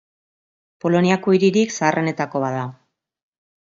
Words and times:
Poloniako 0.85 1.35
hiririk 1.37 1.75
zaharrenetako 1.75 2.43
bat 2.47 2.57
da. 2.61 2.65